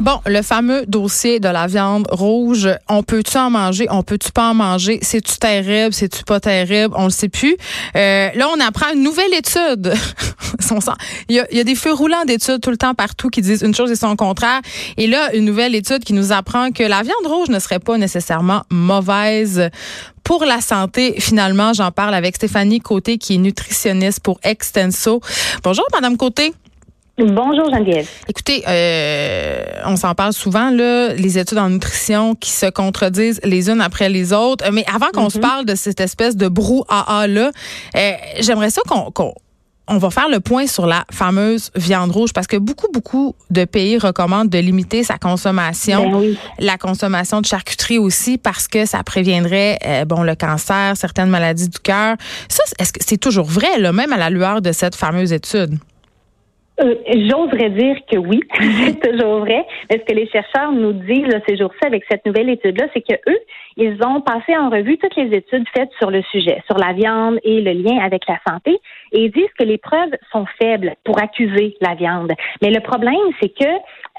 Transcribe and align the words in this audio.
Bon, 0.00 0.18
le 0.24 0.40
fameux 0.40 0.86
dossier 0.86 1.40
de 1.40 1.48
la 1.48 1.66
viande 1.66 2.06
rouge, 2.10 2.70
on 2.88 3.02
peut-tu 3.02 3.36
en 3.36 3.50
manger, 3.50 3.86
on 3.90 4.02
peut-tu 4.02 4.32
pas 4.32 4.48
en 4.48 4.54
manger, 4.54 4.98
c'est-tu 5.02 5.36
terrible, 5.36 5.92
c'est-tu 5.92 6.24
pas 6.24 6.40
terrible, 6.40 6.94
on 6.96 7.04
le 7.04 7.10
sait 7.10 7.28
plus. 7.28 7.54
Euh, 7.96 8.30
là, 8.34 8.48
on 8.48 8.58
apprend 8.60 8.94
une 8.94 9.02
nouvelle 9.02 9.34
étude. 9.34 9.92
il, 11.28 11.34
y 11.50 11.60
a, 11.60 11.64
des 11.64 11.74
feux 11.74 11.92
roulants 11.92 12.24
d'études 12.24 12.62
tout 12.62 12.70
le 12.70 12.78
temps 12.78 12.94
partout 12.94 13.28
qui 13.28 13.42
disent 13.42 13.60
une 13.60 13.74
chose 13.74 13.90
et 13.90 13.96
son 13.96 14.16
contraire. 14.16 14.62
Et 14.96 15.06
là, 15.06 15.34
une 15.34 15.44
nouvelle 15.44 15.74
étude 15.74 16.02
qui 16.02 16.14
nous 16.14 16.32
apprend 16.32 16.70
que 16.70 16.82
la 16.82 17.02
viande 17.02 17.26
rouge 17.26 17.50
ne 17.50 17.58
serait 17.58 17.78
pas 17.78 17.98
nécessairement 17.98 18.62
mauvaise 18.70 19.68
pour 20.24 20.46
la 20.46 20.62
santé. 20.62 21.14
Finalement, 21.20 21.74
j'en 21.74 21.90
parle 21.90 22.14
avec 22.14 22.36
Stéphanie 22.36 22.80
Côté, 22.80 23.18
qui 23.18 23.34
est 23.34 23.38
nutritionniste 23.38 24.20
pour 24.20 24.40
Extenso. 24.42 25.20
Bonjour, 25.62 25.84
Madame 25.92 26.16
Côté. 26.16 26.54
Bonjour 27.18 27.70
Geneviève. 27.72 28.06
Écoutez, 28.28 28.62
euh, 28.68 29.64
on 29.86 29.96
s'en 29.96 30.14
parle 30.14 30.34
souvent 30.34 30.68
là, 30.68 31.14
les 31.14 31.38
études 31.38 31.56
en 31.56 31.70
nutrition 31.70 32.34
qui 32.34 32.50
se 32.50 32.66
contredisent 32.66 33.40
les 33.42 33.70
unes 33.70 33.80
après 33.80 34.10
les 34.10 34.34
autres. 34.34 34.70
Mais 34.70 34.84
avant 34.94 35.08
qu'on 35.14 35.30
se 35.30 35.38
mhm. 35.38 35.42
parle 35.42 35.64
de 35.64 35.74
cette 35.74 36.00
espèce 36.00 36.36
de 36.36 36.48
brouhaha 36.48 37.26
là, 37.26 37.52
euh, 37.96 38.12
j'aimerais 38.40 38.68
ça 38.68 38.82
qu'on 39.14 39.32
on 39.88 39.98
va 39.98 40.10
faire 40.10 40.28
le 40.28 40.40
point 40.40 40.66
sur 40.66 40.86
la 40.86 41.04
fameuse 41.10 41.70
viande 41.74 42.10
rouge 42.10 42.32
parce 42.34 42.46
que 42.46 42.56
beaucoup, 42.56 42.88
beaucoup 42.92 43.34
de 43.50 43.64
pays 43.64 43.96
recommandent 43.96 44.50
de 44.50 44.58
limiter 44.58 45.04
sa 45.04 45.16
consommation, 45.16 46.20
ben 46.20 46.34
la 46.58 46.76
consommation 46.76 47.40
de 47.40 47.46
charcuterie 47.46 47.98
aussi 47.98 48.36
parce 48.36 48.68
que 48.68 48.84
ça 48.84 49.02
préviendrait 49.04 49.78
euh, 49.86 50.04
bon 50.04 50.22
le 50.22 50.34
cancer, 50.34 50.96
certaines 50.96 51.30
maladies 51.30 51.68
du 51.68 51.78
cœur. 51.78 52.16
Ça, 52.48 52.62
est-ce 52.78 52.92
que 52.92 53.00
c'est 53.06 53.16
toujours 53.16 53.46
vrai, 53.46 53.78
là, 53.78 53.92
même 53.92 54.12
à 54.12 54.18
la 54.18 54.28
lueur 54.28 54.60
de 54.60 54.72
cette 54.72 54.96
fameuse 54.96 55.32
étude? 55.32 55.78
Euh, 56.78 56.94
j'oserais 57.08 57.70
dire 57.70 57.96
que 58.10 58.18
oui, 58.18 58.40
c'est 58.84 59.00
toujours 59.00 59.40
vrai. 59.40 59.64
Mais 59.90 59.98
ce 59.98 60.04
que 60.04 60.18
les 60.18 60.28
chercheurs 60.28 60.72
nous 60.72 60.92
disent 60.92 61.26
là, 61.26 61.40
ces 61.48 61.56
jours-ci 61.56 61.86
avec 61.86 62.04
cette 62.10 62.24
nouvelle 62.26 62.50
étude-là, 62.50 62.86
c'est 62.92 63.00
que 63.00 63.14
eux, 63.30 63.38
ils 63.78 63.96
ont 64.04 64.20
passé 64.20 64.56
en 64.56 64.68
revue 64.68 64.98
toutes 64.98 65.16
les 65.16 65.36
études 65.36 65.66
faites 65.74 65.90
sur 65.98 66.10
le 66.10 66.22
sujet, 66.22 66.62
sur 66.66 66.76
la 66.76 66.92
viande 66.92 67.38
et 67.44 67.60
le 67.60 67.72
lien 67.72 67.98
avec 68.04 68.22
la 68.28 68.38
santé, 68.46 68.78
et 69.12 69.24
ils 69.24 69.30
disent 69.30 69.52
que 69.58 69.64
les 69.64 69.78
preuves 69.78 70.12
sont 70.32 70.44
faibles 70.60 70.94
pour 71.04 71.22
accuser 71.22 71.76
la 71.80 71.94
viande. 71.94 72.32
Mais 72.62 72.70
le 72.70 72.80
problème, 72.80 73.14
c'est 73.40 73.50
que 73.50 73.70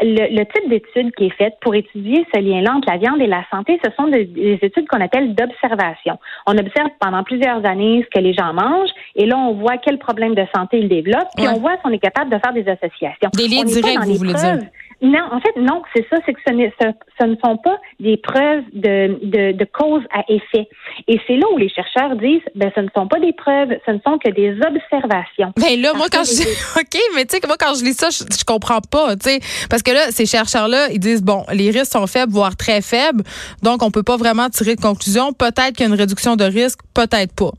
le, 0.01 0.43
type 0.43 0.69
d'étude 0.69 1.13
qui 1.15 1.25
est 1.25 1.37
faite 1.37 1.55
pour 1.61 1.75
étudier 1.75 2.25
ce 2.33 2.39
lien-là 2.39 2.73
entre 2.75 2.89
la 2.91 2.97
viande 2.97 3.21
et 3.21 3.27
la 3.27 3.43
santé, 3.51 3.79
ce 3.83 3.91
sont 3.97 4.07
des, 4.07 4.59
études 4.61 4.87
qu'on 4.87 5.01
appelle 5.01 5.33
d'observation. 5.35 6.17
On 6.45 6.57
observe 6.57 6.89
pendant 6.99 7.23
plusieurs 7.23 7.65
années 7.65 8.05
ce 8.05 8.19
que 8.19 8.23
les 8.23 8.33
gens 8.33 8.53
mangent 8.53 8.91
et 9.15 9.25
là, 9.25 9.37
on 9.37 9.53
voit 9.53 9.77
quel 9.77 9.97
problème 9.97 10.35
de 10.35 10.45
santé 10.55 10.79
ils 10.79 10.89
développent, 10.89 11.29
puis 11.35 11.47
on 11.47 11.59
voit 11.59 11.73
si 11.73 11.81
on 11.85 11.91
est 11.91 11.99
capable 11.99 12.31
de 12.31 12.39
faire 12.39 12.53
des 12.53 12.67
associations. 12.67 13.29
Des 13.33 13.47
liens 13.47 13.63
directs, 13.63 14.05
vous 14.05 14.15
voulez 14.15 14.33
dire? 14.33 14.59
Non, 15.01 15.29
en 15.31 15.39
fait, 15.39 15.55
non, 15.59 15.83
c'est 15.95 16.05
ça, 16.09 16.17
c'est 16.25 16.33
que 16.33 16.39
ce, 16.45 16.53
ne 16.53 17.35
sont 17.43 17.57
pas 17.57 17.77
des 17.99 18.17
preuves 18.17 18.63
de, 18.73 19.19
de, 19.23 19.51
de 19.51 19.65
cause 19.65 20.01
à 20.11 20.23
effet. 20.27 20.67
Et 21.07 21.19
c'est 21.27 21.35
là 21.35 21.45
où 21.53 21.57
les 21.57 21.69
chercheurs 21.69 22.15
disent, 22.15 22.41
ben, 22.55 22.71
ce 22.75 22.81
ne 22.81 22.87
sont 22.95 23.07
pas 23.07 23.19
des 23.19 23.33
preuves, 23.33 23.69
ce 23.85 23.91
ne 23.91 23.99
sont 23.99 24.17
que 24.17 24.31
des 24.31 24.53
observations. 24.53 25.53
Ben 25.55 25.79
là, 25.79 25.93
moi, 25.93 26.07
quand 26.11 26.23
je 26.23 26.31
dis, 26.31 26.47
OK, 26.79 26.99
mais 27.15 27.25
tu 27.25 27.37
sais, 27.37 27.47
moi, 27.47 27.57
quand 27.59 27.75
je 27.75 27.83
lis 27.83 27.93
ça, 27.93 28.09
je, 28.09 28.23
je 28.23 28.43
comprends 28.43 28.81
pas, 28.81 29.15
tu 29.15 29.29
sais, 29.29 29.39
parce 29.69 29.83
que 29.83 29.91
là, 29.91 30.09
ces 30.09 30.25
chercheurs-là, 30.25 30.89
ils 30.91 30.99
disent, 30.99 31.21
bon, 31.21 31.43
les 31.53 31.69
risques 31.69 31.91
sont 31.91 32.07
faibles, 32.07 32.31
voire 32.31 32.55
très 32.55 32.81
faibles, 32.81 33.23
donc 33.61 33.83
on 33.83 33.91
peut 33.91 34.03
pas 34.03 34.17
vraiment 34.17 34.49
tirer 34.49 34.75
de 34.75 34.81
conclusion. 34.81 35.31
Peut-être 35.31 35.73
qu'il 35.73 35.81
y 35.81 35.89
a 35.89 35.93
une 35.93 35.99
réduction 35.99 36.35
de 36.35 36.43
risque, 36.43 36.79
peut-être 36.95 37.35
pas. 37.35 37.51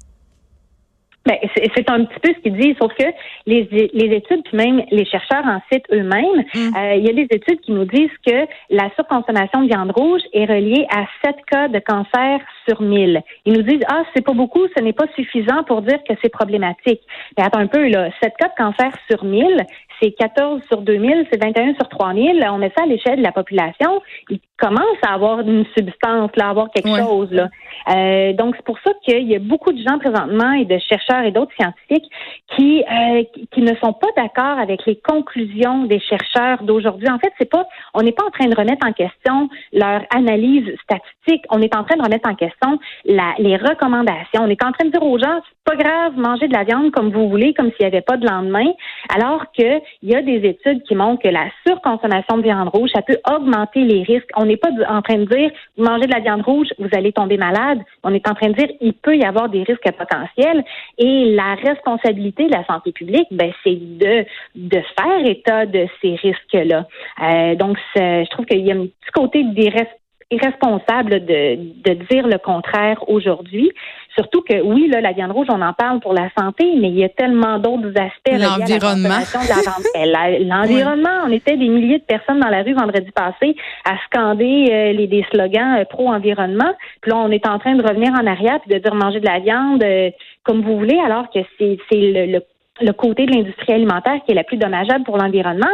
Ben, 1.28 1.36
c'est 1.76 1.90
un 1.90 2.04
petit 2.06 2.20
peu 2.20 2.32
ce 2.32 2.40
qu'ils 2.40 2.56
disent, 2.56 2.76
sauf 2.80 2.90
que 2.94 3.04
les, 3.44 3.68
les 3.92 4.16
études, 4.16 4.42
puis 4.44 4.56
même 4.56 4.82
les 4.90 5.04
chercheurs 5.04 5.44
en 5.44 5.60
citent 5.70 5.84
eux-mêmes, 5.92 6.42
mm. 6.54 6.74
euh, 6.74 6.94
il 6.94 7.04
y 7.04 7.10
a 7.10 7.12
des 7.12 7.28
études 7.30 7.60
qui 7.60 7.72
nous 7.72 7.84
disent 7.84 8.16
que 8.26 8.46
la 8.70 8.88
surconsommation 8.94 9.60
de 9.60 9.66
viande 9.66 9.92
rouge 9.94 10.22
est 10.32 10.46
reliée 10.46 10.86
à 10.88 11.04
7 11.22 11.36
cas 11.46 11.68
de 11.68 11.80
cancer 11.80 12.40
sur 12.66 12.80
1000. 12.80 13.20
Ils 13.44 13.52
nous 13.52 13.62
disent, 13.62 13.82
ah, 13.88 14.04
c'est 14.14 14.24
pas 14.24 14.32
beaucoup, 14.32 14.66
ce 14.74 14.82
n'est 14.82 14.94
pas 14.94 15.04
suffisant 15.16 15.64
pour 15.64 15.82
dire 15.82 15.98
que 16.08 16.14
c'est 16.22 16.30
problématique. 16.30 17.02
Mais 17.36 17.44
attends 17.44 17.60
un 17.60 17.66
peu, 17.66 17.86
là, 17.88 18.08
7 18.22 18.32
cas 18.38 18.48
de 18.48 18.54
cancer 18.56 18.90
sur 19.10 19.22
1000, 19.22 19.66
c'est 20.00 20.12
14 20.12 20.62
sur 20.68 20.82
2000, 20.82 21.26
c'est 21.30 21.42
21 21.42 21.74
sur 21.74 21.88
3000. 21.88 22.44
On 22.50 22.58
met 22.58 22.72
ça 22.76 22.84
à 22.84 22.86
l'échelle 22.86 23.18
de 23.18 23.22
la 23.22 23.32
population. 23.32 24.02
Ils 24.30 24.40
commencent 24.56 25.02
à 25.02 25.14
avoir 25.14 25.40
une 25.40 25.64
substance, 25.76 26.30
là, 26.36 26.46
à 26.46 26.50
avoir 26.50 26.70
quelque 26.70 26.96
chose. 26.96 27.30
Là. 27.30 27.48
Euh, 27.94 28.32
donc, 28.32 28.54
c'est 28.56 28.64
pour 28.64 28.78
ça 28.84 28.92
qu'il 29.04 29.28
y 29.28 29.36
a 29.36 29.38
beaucoup 29.38 29.72
de 29.72 29.78
gens 29.78 29.98
présentement 29.98 30.52
et 30.52 30.64
de 30.64 30.78
chercheurs 30.78 31.24
et 31.24 31.30
d'autres 31.30 31.52
scientifiques 31.58 32.10
qui, 32.56 32.82
euh, 32.82 33.22
qui 33.52 33.62
ne 33.62 33.74
sont 33.76 33.92
pas 33.92 34.08
d'accord 34.16 34.58
avec 34.58 34.84
les 34.86 34.96
conclusions 34.96 35.84
des 35.84 36.00
chercheurs 36.00 36.62
d'aujourd'hui. 36.62 37.08
En 37.08 37.18
fait, 37.18 37.32
c'est 37.38 37.50
pas, 37.50 37.66
on 37.94 38.02
n'est 38.02 38.12
pas 38.12 38.24
en 38.24 38.30
train 38.30 38.46
de 38.46 38.56
remettre 38.56 38.86
en 38.86 38.92
question 38.92 39.48
leur 39.72 40.02
analyse 40.10 40.74
statistique. 40.82 41.44
On 41.50 41.62
est 41.62 41.74
en 41.74 41.84
train 41.84 41.96
de 41.96 42.02
remettre 42.02 42.28
en 42.28 42.34
question 42.34 42.78
la, 43.04 43.34
les 43.38 43.56
recommandations. 43.56 44.42
On 44.42 44.48
est 44.48 44.62
en 44.64 44.72
train 44.72 44.86
de 44.86 44.90
dire 44.90 45.02
aux 45.02 45.18
gens, 45.18 45.40
c'est 45.48 45.76
pas 45.76 45.76
grave, 45.76 46.16
manger 46.16 46.48
de 46.48 46.54
la 46.54 46.64
viande 46.64 46.90
comme 46.90 47.10
vous 47.10 47.28
voulez, 47.28 47.54
comme 47.54 47.70
s'il 47.72 47.80
n'y 47.80 47.86
avait 47.86 48.00
pas 48.00 48.16
de 48.16 48.26
lendemain, 48.26 48.72
alors 49.14 49.46
qu'il 50.00 50.10
y 50.10 50.14
a 50.14 50.22
des 50.22 50.46
études 50.48 50.82
qui 50.84 50.94
montrent 50.94 51.22
que 51.22 51.28
la 51.28 51.48
surconsommation 51.66 52.38
de 52.38 52.42
viande 52.42 52.68
rouge, 52.68 52.90
ça 52.94 53.02
peut 53.02 53.18
augmenter 53.30 53.80
les 53.80 54.02
risques. 54.02 54.30
On 54.36 54.44
n'est 54.44 54.56
pas 54.56 54.70
en 54.88 55.02
train 55.02 55.18
de 55.18 55.24
dire, 55.24 55.50
mangez 55.76 56.06
de 56.06 56.12
la 56.12 56.20
viande 56.20 56.42
rouge, 56.42 56.68
vous 56.78 56.88
allez 56.92 57.12
tomber 57.12 57.36
malade. 57.36 57.80
On 58.02 58.12
est 58.14 58.28
en 58.28 58.34
train 58.34 58.48
de 58.48 58.54
dire, 58.54 58.68
il 58.80 58.94
peut 58.94 59.16
y 59.16 59.24
avoir 59.24 59.48
des 59.48 59.62
risques 59.62 59.90
potentiels. 59.92 60.64
Et 60.98 61.34
la 61.34 61.54
responsabilité 61.54 62.46
de 62.46 62.52
la 62.52 62.64
santé 62.66 62.92
publique, 62.92 63.28
ben, 63.30 63.52
c'est 63.64 63.76
de, 63.76 64.24
de 64.54 64.82
faire 64.98 65.26
état 65.26 65.66
de 65.66 65.86
ces 66.00 66.14
risques-là. 66.16 66.86
Euh, 67.22 67.54
donc, 67.54 67.78
je 67.94 68.28
trouve 68.30 68.46
qu'il 68.46 68.66
y 68.66 68.72
a 68.72 68.74
un 68.74 68.86
petit 68.86 69.12
côté 69.14 69.44
irresponsable 70.30 71.24
de, 71.24 71.56
de 71.56 71.94
dire 72.10 72.26
le 72.26 72.38
contraire 72.38 73.08
aujourd'hui. 73.08 73.72
Surtout 74.18 74.42
que 74.42 74.60
oui, 74.62 74.88
là, 74.88 75.00
la 75.00 75.12
viande 75.12 75.30
rouge, 75.30 75.46
on 75.48 75.62
en 75.62 75.72
parle 75.72 76.00
pour 76.00 76.12
la 76.12 76.28
santé, 76.36 76.64
mais 76.76 76.88
il 76.88 76.98
y 76.98 77.04
a 77.04 77.08
tellement 77.08 77.60
d'autres 77.60 77.92
aspects. 77.96 78.32
L'environnement. 78.32 79.20
L'environnement. 79.94 81.22
On 81.24 81.30
était 81.30 81.56
des 81.56 81.68
milliers 81.68 81.98
de 81.98 82.04
personnes 82.04 82.40
dans 82.40 82.48
la 82.48 82.64
rue 82.64 82.74
vendredi 82.74 83.12
passé 83.12 83.54
à 83.84 83.96
scander 84.06 84.70
euh, 84.72 84.92
les 84.92 85.06
des 85.06 85.24
slogans 85.30 85.78
euh, 85.78 85.84
pro-environnement. 85.84 86.72
Puis 87.00 87.12
là, 87.12 87.18
on 87.18 87.30
est 87.30 87.46
en 87.46 87.60
train 87.60 87.76
de 87.76 87.82
revenir 87.82 88.10
en 88.12 88.26
arrière 88.26 88.58
puis 88.60 88.74
de 88.74 88.78
dire 88.80 88.94
manger 88.96 89.20
de 89.20 89.26
la 89.26 89.38
viande 89.38 89.84
euh, 89.84 90.10
comme 90.42 90.62
vous 90.62 90.76
voulez, 90.76 90.98
alors 90.98 91.30
que 91.30 91.38
c'est 91.58 91.78
le, 91.92 92.26
le 92.26 92.40
le 92.80 92.92
côté 92.92 93.26
de 93.26 93.32
l'industrie 93.32 93.72
alimentaire 93.72 94.20
qui 94.24 94.32
est 94.32 94.34
la 94.34 94.44
plus 94.44 94.56
dommageable 94.56 95.04
pour 95.04 95.16
l'environnement. 95.16 95.66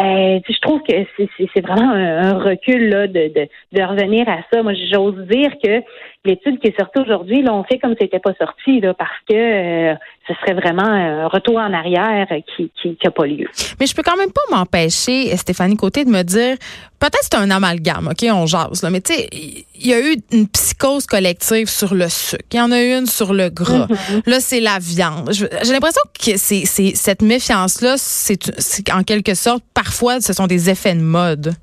Euh, 0.00 0.40
je 0.48 0.60
trouve 0.60 0.82
que 0.82 0.94
c'est 1.16 1.60
vraiment 1.60 1.92
un, 1.92 2.38
recul 2.38 2.88
là, 2.88 3.06
de, 3.06 3.28
de, 3.28 3.48
de, 3.72 3.82
revenir 3.82 4.28
à 4.28 4.38
ça. 4.52 4.62
Moi, 4.62 4.74
j'ose 4.92 5.26
dire 5.26 5.52
que 5.62 5.82
l'étude 6.24 6.58
qui 6.60 6.68
est 6.68 6.76
sortie 6.76 6.98
aujourd'hui, 6.98 7.42
là, 7.42 7.54
on 7.54 7.64
fait 7.64 7.78
comme 7.78 7.92
si 7.92 7.98
c'était 8.02 8.18
pas 8.18 8.34
sorti, 8.38 8.80
là, 8.80 8.92
parce 8.94 9.10
que 9.28 9.34
euh, 9.34 9.94
ce 10.26 10.34
serait 10.34 10.54
vraiment 10.54 10.82
un 10.82 11.28
retour 11.28 11.56
en 11.56 11.72
arrière 11.72 12.26
qui 12.56 12.70
n'a 12.84 12.94
qui, 12.94 13.10
pas 13.10 13.26
lieu. 13.26 13.46
Mais 13.80 13.86
je 13.86 13.94
peux 13.94 14.02
quand 14.02 14.16
même 14.16 14.32
pas 14.32 14.56
m'empêcher, 14.56 15.34
Stéphanie 15.36 15.76
Côté, 15.76 16.04
de 16.04 16.10
me 16.10 16.22
dire, 16.22 16.56
peut-être 16.98 17.22
c'est 17.22 17.36
un 17.36 17.50
amalgame, 17.50 18.08
OK, 18.08 18.26
on 18.30 18.46
jase, 18.46 18.82
là, 18.82 18.90
mais 18.90 19.00
tu 19.00 19.14
sais, 19.14 19.28
il 19.32 19.86
y 19.86 19.94
a 19.94 20.00
eu 20.00 20.16
une 20.32 20.48
psychose 20.48 21.06
collective 21.06 21.68
sur 21.68 21.94
le 21.94 22.08
sucre. 22.08 22.44
Il 22.52 22.58
y 22.58 22.60
en 22.60 22.72
a 22.72 22.82
eu 22.82 22.98
une 22.98 23.06
sur 23.06 23.32
le 23.32 23.48
gras. 23.48 23.86
Mm-hmm. 23.86 24.30
Là, 24.30 24.40
c'est 24.40 24.60
la 24.60 24.78
viande. 24.80 25.30
J'ai 25.32 25.72
l'impression 25.72 26.02
que 26.12 26.36
c'est 26.36 26.64
cette 26.66 27.22
méfiance-là, 27.22 27.94
c'est 27.96 28.92
en 28.92 29.02
quelque 29.02 29.34
sorte, 29.34 29.62
parfois, 29.72 30.20
ce 30.20 30.32
sont 30.32 30.46
des 30.46 30.68
effets 30.68 30.94
de 30.94 31.00
mode. 31.00 31.54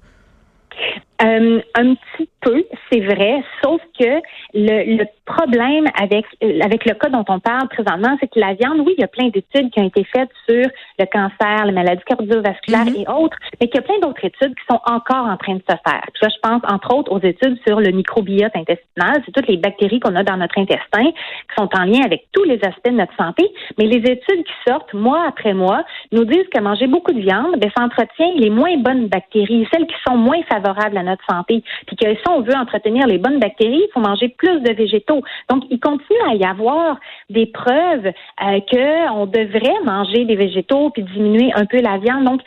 Euh, 1.22 1.62
un 1.76 1.96
petit 1.96 2.30
peu, 2.42 2.66
c'est 2.92 3.00
vrai, 3.00 3.42
sauf 3.64 3.82
que 3.98 4.22
le, 4.54 4.98
le 4.98 5.06
problème 5.26 5.86
avec 6.00 6.26
avec 6.62 6.86
le 6.86 6.94
cas 6.94 7.10
dont 7.10 7.24
on 7.30 7.40
parle 7.40 7.70
présentement, 7.70 8.18
c'est 8.20 8.28
que 8.28 8.40
la 8.40 8.54
viande, 8.54 8.82
oui, 8.86 8.96
il 8.98 9.02
y 9.02 9.04
a 9.04 9.08
plein 9.08 9.30
d'études 9.30 9.72
qui 9.72 9.80
ont 9.80 9.88
été 9.88 10.04
faites 10.04 10.30
sur 10.48 10.68
le 11.00 11.06
cancer, 11.06 11.66
les 11.66 11.72
maladies 11.72 12.04
cardiovasculaires 12.06 12.86
mm-hmm. 12.86 13.04
et 13.04 13.10
autres, 13.10 13.38
mais 13.60 13.68
qu'il 13.68 13.76
y 13.76 13.84
a 13.84 13.88
plein 13.88 14.00
d'autres 14.02 14.24
études 14.24 14.56
qui 14.56 14.66
sont 14.70 14.80
encore 14.86 15.26
en 15.26 15.38
train 15.38 15.56
de 15.56 15.64
se 15.68 15.76
faire. 15.88 16.04
Puis 16.14 16.30
je 16.30 16.40
pense 16.42 16.62
entre 16.68 16.94
autres 16.94 17.12
aux 17.12 17.22
études 17.22 17.58
sur 17.66 17.80
le 17.80 17.92
microbiote 17.92 18.56
intestinal, 18.56 19.22
c'est 19.26 19.32
toutes 19.32 19.48
les 19.48 19.58
bactéries 19.58 20.02
qu'on 20.02 20.16
a 20.16 20.24
dans 20.24 20.38
notre 20.38 20.60
intestin 20.60 21.06
qui 21.06 21.56
sont 21.58 21.70
en 21.74 21.86
lien 21.86 22.02
avec 22.04 22.28
tous 22.34 22.44
les 22.44 22.60
aspects 22.64 22.90
de 22.90 22.98
notre 22.98 23.16
santé. 23.16 23.50
Mais 23.78 23.86
les 23.86 24.00
études 24.12 24.44
qui 24.44 24.54
sortent 24.68 24.94
mois 24.94 25.26
après 25.28 25.54
mois 25.54 25.84
nous 26.12 26.26
disent 26.26 26.48
que 26.54 26.60
manger 26.60 26.88
beaucoup 26.88 27.14
de 27.14 27.22
viande, 27.22 27.56
ben, 27.58 27.72
ça 27.76 27.86
entretient 27.86 28.32
les 28.36 28.50
moins 28.50 28.76
bonnes 28.78 29.08
bactéries, 29.08 29.68
celles 29.74 29.88
qui 29.88 29.96
sont 30.08 30.18
moins 30.18 30.42
favorables 30.50 30.98
à 30.98 31.04
notre 31.06 31.24
santé. 31.30 31.64
Puis 31.88 31.96
que 31.96 32.14
si 32.14 32.30
on 32.30 32.42
veut 32.42 32.56
entretenir 32.56 33.08
les 33.08 33.18
bonnes 33.18 33.40
bactéries, 33.40 33.84
il 33.88 33.90
faut 33.94 34.00
manger 34.00 34.30
plus 34.30 34.60
de 34.62 34.74
végétaux. 34.74 35.22
Donc, 35.50 35.64
il 35.70 35.80
continue 35.80 36.20
à 36.30 36.36
y 36.36 36.44
avoir 36.44 37.00
des 37.30 37.46
preuves 37.46 38.08
euh, 38.08 38.60
qu'on 38.72 39.26
devrait 39.26 39.84
manger 39.86 40.26
des 40.26 40.36
végétaux 40.36 40.90
puis 40.90 41.04
diminuer 41.04 41.52
un 41.56 41.66
peu 41.66 41.80
la 41.82 41.98
viande. 41.98 42.26
Donc, 42.26 42.42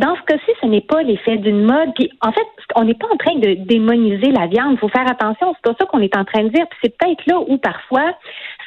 dans 0.00 0.16
ce 0.16 0.22
cas-ci, 0.22 0.50
ce 0.62 0.66
n'est 0.66 0.80
pas 0.80 1.02
l'effet 1.02 1.36
d'une 1.36 1.64
mode. 1.64 1.90
Puis, 1.94 2.10
en 2.22 2.32
fait, 2.32 2.46
on 2.74 2.84
n'est 2.84 2.94
pas 2.94 3.08
en 3.12 3.16
train 3.16 3.34
de 3.34 3.54
démoniser 3.66 4.30
la 4.32 4.46
viande. 4.46 4.72
Il 4.72 4.78
faut 4.78 4.88
faire 4.88 5.10
attention. 5.10 5.54
C'est 5.54 5.72
pas 5.72 5.76
ça 5.78 5.86
qu'on 5.86 6.00
est 6.00 6.16
en 6.16 6.24
train 6.24 6.44
de 6.44 6.48
dire. 6.48 6.66
Puis 6.70 6.78
c'est 6.82 6.96
peut-être 6.96 7.26
là 7.26 7.38
où 7.38 7.58
parfois, 7.58 8.14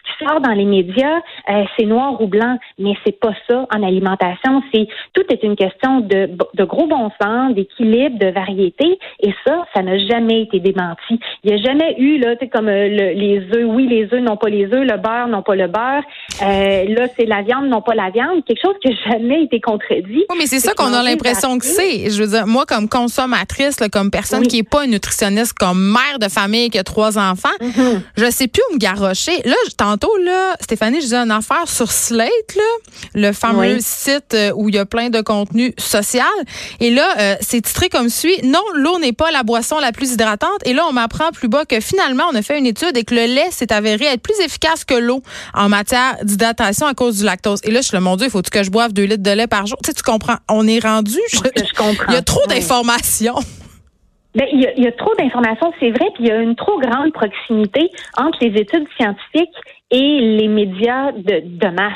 qui 0.04 0.26
sort 0.26 0.42
dans 0.42 0.52
les 0.52 0.66
médias, 0.66 1.18
euh, 1.50 1.64
c'est 1.78 1.86
noir 1.86 2.22
ou 2.22 2.28
blanc, 2.28 2.58
mais 2.80 2.94
c'est 3.06 3.20
pas 3.20 3.34
ça 3.50 3.66
en 3.74 3.84
alimentation. 3.84 4.62
C'est 4.74 4.88
tout 5.14 5.24
est 5.30 5.44
une 5.44 5.56
question 5.56 6.02
de, 6.02 6.30
de 6.54 6.64
gros 6.64 6.88
bon 6.88 7.10
sens, 7.22 7.54
d'équilibre, 7.54 8.18
de 8.20 8.28
variété, 8.28 9.00
et 9.22 9.34
ça, 9.46 9.66
ça 9.74 9.82
n'a 9.82 9.98
jamais 9.98 10.42
été 10.42 10.60
démenti. 10.60 11.20
Il 11.44 11.52
n'y 11.52 11.60
a 11.60 11.64
jamais 11.64 11.96
eu 11.98 12.18
là, 12.20 12.36
comme 12.52 12.68
euh, 12.68 12.88
les 12.88 13.40
œufs, 13.56 13.66
oui, 13.66 13.88
les 13.88 14.06
œufs 14.14 14.22
n'ont 14.22 14.38
pas 14.38 14.50
les 14.50 14.66
œufs, 14.66 14.86
le 14.86 14.98
beurre 14.98 15.28
non 15.28 15.42
pas 15.42 15.56
le 15.56 15.68
beurre, 15.68 16.04
euh, 16.42 16.86
là 16.88 17.08
c'est 17.16 17.26
la 17.26 17.42
viande 17.42 17.68
non 17.68 17.82
pas 17.82 17.96
la 17.96 18.10
viande, 18.10 18.44
quelque 18.46 18.62
chose 18.62 18.76
qui 18.82 18.90
n'a 18.90 18.96
jamais 19.12 19.44
été 19.44 19.60
contredit. 19.60 20.26
Oui, 20.30 20.36
mais 20.38 20.46
c'est 20.46 20.60
ça 20.60 20.74
qu'on 20.74 20.94
a 20.94 21.04
l'impression 21.04 21.58
que 21.58 21.66
c'est. 21.66 22.10
Je 22.10 22.22
veux 22.22 22.30
dire, 22.30 22.48
moi 22.48 22.66
comme 22.66 22.90
consommatrice, 22.90 23.78
comme 23.92 24.12
personne 24.12 24.48
qui 24.48 24.60
est 24.60 24.70
pas 24.70 24.86
une 24.86 24.92
nutritionniste, 24.92 25.54
comme 25.54 25.80
mère 25.80 26.20
de 26.20 26.30
famille 26.30 26.70
qui 26.70 26.78
a 26.78 26.84
trois 26.84 27.18
enfants, 27.18 27.50
mm-hmm. 27.62 28.02
je 28.18 28.32
sais 28.32 28.48
plus 28.48 28.62
où 28.70 28.76
me 28.76 28.80
garrocher. 28.80 29.42
Là, 29.46 29.56
tantôt 29.94 30.18
là, 30.18 30.56
Stéphanie, 30.60 30.98
je 30.98 31.06
disais 31.06 31.18
une 31.18 31.32
affaire 31.32 31.68
sur 31.68 31.92
Slate 31.92 32.56
là, 32.56 32.64
le 33.14 33.32
fameux 33.32 33.78
site 33.80 34.34
euh, 34.34 34.52
où 34.56 34.70
il 34.70 34.76
y 34.76 34.80
a 34.80 34.86
plein 34.86 35.10
de 35.10 35.22
contenu 35.22 35.74
social. 35.78 36.26
Et 36.80 36.90
là, 36.90 37.08
euh, 37.20 37.36
c'est 37.42 37.62
titré 37.62 37.90
comme 37.90 38.10
suit 38.10 38.36
Non, 38.44 38.64
l'eau 38.74 38.98
n'est 39.00 39.14
pas 39.14 39.30
la 39.32 39.44
boisson 39.44 39.80
la 39.80 39.92
plus 39.92 40.14
hydratante. 40.14 40.66
Et 40.66 40.74
là, 40.74 40.86
on 40.90 40.94
m'apprend 40.94 41.32
plus 41.32 41.48
bas 41.48 41.66
que 41.66 41.80
finalement, 41.80 42.24
on 42.32 42.36
a 42.36 42.42
fait 42.42 42.58
une 42.58 42.66
étude 42.66 42.98
et 42.98 43.04
que 43.04 43.14
le 43.14 43.26
lait 43.26 43.52
s'est 43.52 43.72
avéré 43.72 44.06
être 44.06 44.22
plus 44.22 44.40
efficace 44.44 44.84
que 44.84 44.96
l'eau 44.96 45.22
en 45.54 45.70
matière 45.70 46.18
d'hydratation 46.24 46.88
à 46.88 46.94
cause 46.94 47.20
du 47.20 47.26
lactose. 47.26 47.60
Et 47.64 47.72
là, 47.72 47.82
je 47.82 47.88
suis 47.88 47.98
le 47.98 48.02
mon 48.02 48.16
Dieu, 48.16 48.28
il 48.28 48.32
faut 48.32 48.42
que 48.42 48.64
je 48.64 48.72
boive 48.72 48.94
deux 48.94 49.04
litres 49.04 49.24
de 49.24 49.32
lait 49.32 49.48
par 49.48 49.68
jour? 49.68 49.78
Tu 49.84 49.92
sais, 49.92 49.94
tu 49.94 50.04
comprends. 50.04 50.38
On 50.50 50.68
est 50.68 50.80
rendu. 50.80 51.20
Je, 51.32 51.38
comprends. 51.78 52.06
Il 52.10 52.14
y 52.14 52.18
a 52.18 52.22
trop 52.22 52.46
d'informations. 52.48 53.36
Ben, 54.36 54.48
il, 54.52 54.62
y 54.62 54.66
a, 54.66 54.74
il 54.76 54.84
y 54.84 54.88
a 54.88 54.92
trop 54.92 55.14
d'informations, 55.20 55.72
c'est 55.80 55.92
vrai, 55.92 56.08
puis 56.16 56.24
il 56.24 56.28
y 56.28 56.32
a 56.32 56.38
une 56.38 56.56
trop 56.56 56.80
grande 56.80 57.14
proximité 57.14 57.92
entre 58.18 58.40
les 58.42 58.60
études 58.60 58.88
scientifiques 58.98 59.56
et 59.92 60.20
les 60.20 60.48
médias 60.48 61.12
de, 61.12 61.42
de 61.44 61.68
masse. 61.70 61.94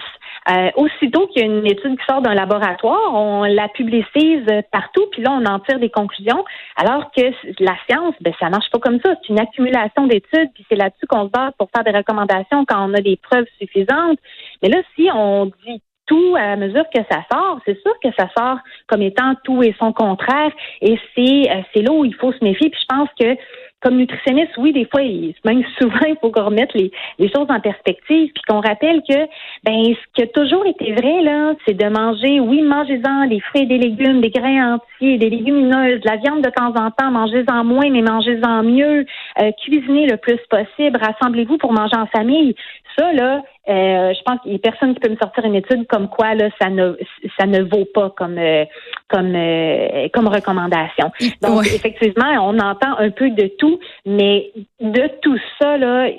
Euh, 0.50 0.70
aussitôt 0.76 1.28
qu'il 1.28 1.42
y 1.42 1.46
a 1.46 1.48
une 1.48 1.66
étude 1.66 1.98
qui 1.98 2.06
sort 2.08 2.22
d'un 2.22 2.34
laboratoire, 2.34 3.14
on 3.14 3.44
la 3.44 3.68
publicise 3.68 4.46
partout, 4.72 5.06
puis 5.12 5.22
là, 5.22 5.32
on 5.32 5.46
en 5.46 5.60
tire 5.60 5.80
des 5.80 5.90
conclusions, 5.90 6.46
alors 6.78 7.12
que 7.12 7.24
la 7.60 7.76
science, 7.90 8.16
ben, 8.22 8.34
ça 8.40 8.50
marche 8.50 8.70
pas 8.72 8.80
comme 8.80 9.00
ça. 9.04 9.16
C'est 9.22 9.34
une 9.34 9.40
accumulation 9.40 10.08
d'études, 10.08 10.50
puis 10.54 10.66
c'est 10.70 10.78
là-dessus 10.78 11.06
qu'on 11.08 11.26
se 11.26 11.32
base 11.32 11.52
pour 11.58 11.68
faire 11.76 11.84
des 11.84 11.98
recommandations 11.98 12.64
quand 12.66 12.90
on 12.90 12.94
a 12.94 13.02
des 13.02 13.18
preuves 13.18 13.48
suffisantes. 13.60 14.20
Mais 14.64 14.70
là, 14.70 14.78
si 14.96 15.10
on 15.14 15.48
dit 15.66 15.82
tout 16.06 16.36
à 16.38 16.56
mesure 16.56 16.86
que 16.96 17.02
ça 17.12 17.24
sort, 17.30 17.60
c'est 17.66 17.80
sûr 17.82 17.94
que 18.02 18.10
ça 18.18 18.30
sort 18.38 18.58
comme 18.88 19.02
étant 19.02 19.34
tout 19.44 19.62
et 19.62 19.76
son 19.78 19.92
contraire, 19.92 20.52
et 20.82 20.98
c'est 21.14 21.52
euh, 21.52 21.62
c'est 21.74 21.82
là 21.82 21.92
où 21.92 22.06
il 22.06 22.16
faut 22.16 22.32
se 22.32 22.44
méfier. 22.44 22.70
Puis 22.70 22.80
je 22.82 22.96
pense 22.96 23.10
que 23.20 23.36
comme 23.82 23.98
nutritionniste, 23.98 24.58
oui, 24.58 24.74
des 24.74 24.86
fois, 24.86 25.02
même 25.46 25.64
souvent, 25.80 26.06
il 26.08 26.18
faut 26.20 26.32
qu'on 26.32 26.46
remette 26.46 26.74
les, 26.74 26.92
choses 27.20 27.48
en 27.50 27.60
perspective, 27.60 28.32
puis 28.34 28.44
qu'on 28.48 28.62
rappelle 28.62 29.02
que, 29.08 29.28
ben, 29.64 29.84
ce 29.94 30.14
qui 30.14 30.24
a 30.24 30.28
toujours 30.28 30.66
été 30.66 30.94
vrai, 30.94 31.22
là, 31.22 31.54
c'est 31.66 31.76
de 31.76 31.88
manger, 31.88 32.40
oui, 32.40 32.62
mangez-en 32.62 33.28
des 33.28 33.40
fruits 33.40 33.68
des 33.68 33.78
légumes, 33.78 34.22
des 34.22 34.32
grains 34.32 34.76
entiers, 34.76 35.18
des 35.18 35.30
légumineuses, 35.30 36.02
de 36.02 36.10
la 36.10 36.18
viande 36.18 36.42
de 36.42 36.50
temps 36.50 36.74
en 36.76 36.90
temps, 36.92 37.12
mangez-en 37.12 37.64
moins, 37.64 37.90
mais 37.90 38.02
mangez-en 38.02 38.64
mieux, 38.64 39.06
euh, 39.40 39.52
cuisinez 39.64 40.08
le 40.08 40.18
plus 40.18 40.40
possible, 40.50 41.00
rassemblez-vous 41.00 41.58
pour 41.58 41.74
manger 41.74 41.98
en 41.98 42.08
famille. 42.08 42.56
Ça, 42.98 43.14
là, 43.14 43.44
euh, 43.70 44.14
je 44.14 44.24
pense 44.24 44.40
qu'il 44.42 44.54
y 44.54 44.56
a 44.56 44.60
personne 44.60 44.96
qui 44.96 45.02
peut 45.02 45.10
me 45.10 45.18
sortir 45.18 45.46
une 45.46 45.56
étude 45.56 45.86
comme 45.88 46.08
quoi 46.08 46.34
là, 46.34 46.50
ça 46.60 46.70
ne 46.70 46.96
ça 47.38 47.46
ne 47.46 47.64
vaut 47.64 47.86
pas 47.86 48.10
comme 48.12 48.38
euh, 48.38 48.66
comme 49.08 49.34
euh, 49.36 50.08
comme 50.14 50.28
recommandation. 50.28 51.12
Donc 51.42 51.66
effectivement, 51.68 52.32
on 52.42 52.60
entend 52.60 52.98
un 52.98 53.10
peu 53.12 53.30
de 53.30 53.48
tout, 53.58 53.80
mais 54.06 54.52
de 54.80 55.10
tout 55.22 55.38
ça 55.60 55.78
là, 55.78 56.10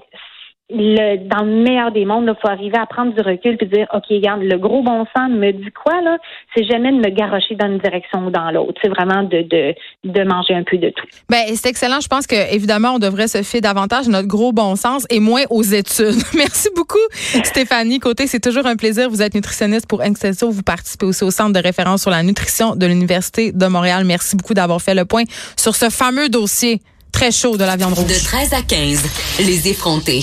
le, 0.70 1.16
dans 1.28 1.44
le 1.44 1.62
meilleur 1.62 1.92
des 1.92 2.04
mondes, 2.04 2.24
il 2.28 2.36
faut 2.40 2.48
arriver 2.48 2.76
à 2.76 2.84
prendre 2.84 3.14
du 3.14 3.20
recul 3.22 3.56
et 3.58 3.66
dire, 3.66 3.86
OK, 3.94 4.04
regarde, 4.10 4.42
le 4.42 4.58
gros 4.58 4.82
bon 4.82 5.06
sens 5.16 5.30
me 5.30 5.50
dit 5.50 5.70
quoi, 5.72 6.02
là? 6.02 6.18
C'est 6.54 6.64
jamais 6.64 6.92
de 6.92 6.98
me 6.98 7.08
garrocher 7.08 7.54
dans 7.54 7.68
une 7.68 7.78
direction 7.78 8.26
ou 8.26 8.30
dans 8.30 8.50
l'autre. 8.50 8.78
C'est 8.82 8.90
vraiment 8.90 9.22
de, 9.22 9.42
de, 9.42 9.74
de 10.04 10.24
manger 10.24 10.54
un 10.54 10.64
peu 10.64 10.76
de 10.76 10.90
tout. 10.90 11.06
Ben, 11.30 11.44
c'est 11.54 11.70
excellent. 11.70 12.00
Je 12.00 12.08
pense 12.08 12.26
que, 12.26 12.54
évidemment, 12.54 12.94
on 12.94 12.98
devrait 12.98 13.28
se 13.28 13.42
fier 13.42 13.62
davantage 13.62 14.08
à 14.08 14.10
notre 14.10 14.28
gros 14.28 14.52
bon 14.52 14.76
sens 14.76 15.06
et 15.08 15.20
moins 15.20 15.44
aux 15.48 15.62
études. 15.62 16.22
Merci 16.36 16.68
beaucoup, 16.76 16.98
Stéphanie 17.44 17.98
Côté. 17.98 18.26
C'est 18.26 18.40
toujours 18.40 18.66
un 18.66 18.76
plaisir. 18.76 19.08
Vous 19.08 19.22
êtes 19.22 19.34
nutritionniste 19.34 19.86
pour 19.86 20.02
Excelsior. 20.02 20.50
Vous 20.50 20.62
participez 20.62 21.06
aussi 21.06 21.24
au 21.24 21.30
Centre 21.30 21.54
de 21.54 21.64
référence 21.64 22.02
sur 22.02 22.10
la 22.10 22.22
nutrition 22.22 22.76
de 22.76 22.86
l'Université 22.86 23.52
de 23.52 23.66
Montréal. 23.66 24.04
Merci 24.04 24.36
beaucoup 24.36 24.54
d'avoir 24.54 24.82
fait 24.82 24.94
le 24.94 25.06
point 25.06 25.24
sur 25.56 25.74
ce 25.74 25.88
fameux 25.88 26.28
dossier 26.28 26.82
très 27.18 27.32
chaud 27.32 27.56
de 27.56 27.64
la 27.64 27.76
viande 27.76 27.94
rouge. 27.94 28.06
De 28.06 28.24
13 28.24 28.52
à 28.52 28.62
15, 28.62 29.02
les 29.40 29.68
effrontés. 29.68 30.16